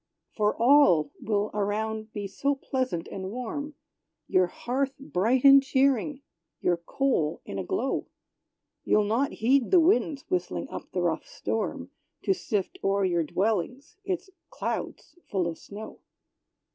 For 0.35 0.59
all 0.59 1.11
will 1.21 1.51
around 1.53 2.11
be 2.11 2.25
so 2.27 2.55
pleasant 2.55 3.07
and 3.11 3.29
warm, 3.29 3.75
Your 4.27 4.47
hearth 4.47 4.97
bright 4.97 5.43
and 5.43 5.61
cheering 5.61 6.23
your 6.59 6.77
coal 6.77 7.39
in 7.45 7.59
a 7.59 7.63
glow; 7.63 8.07
You'll 8.83 9.03
not 9.03 9.33
heed 9.33 9.69
the 9.69 9.79
winds 9.79 10.25
whistling 10.27 10.67
up 10.69 10.91
the 10.91 11.03
rough 11.03 11.27
storm 11.27 11.91
To 12.23 12.33
sift 12.33 12.79
o'er 12.83 13.05
your 13.05 13.21
dwellings 13.23 13.97
its 14.03 14.31
clouds 14.49 15.19
full 15.29 15.45
of 15.45 15.59
snow! 15.59 15.99